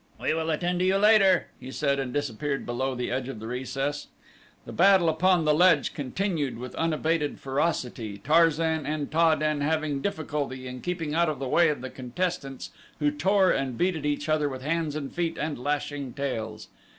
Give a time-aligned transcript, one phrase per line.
[0.19, 3.45] "We will attend to you later," he said and disappeared below the edge of the
[3.45, 4.07] recess.
[4.65, 10.65] The battle upon the ledge continued with unabated ferocity, Tarzan and Ta den having difficulty
[10.67, 14.27] in keeping out of the way of the contestants who tore and beat at each
[14.27, 16.69] other with hands and feet and lashing tails.